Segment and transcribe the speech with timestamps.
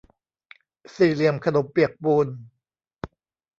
[0.95, 2.27] สี่เหลี่ยมขนมเปียกปูน